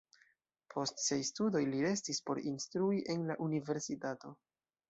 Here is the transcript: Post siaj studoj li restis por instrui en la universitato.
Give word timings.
Post 0.73 1.03
siaj 1.07 1.17
studoj 1.29 1.61
li 1.73 1.83
restis 1.87 2.21
por 2.31 2.41
instrui 2.53 3.05
en 3.17 3.25
la 3.29 3.37
universitato. 3.49 4.37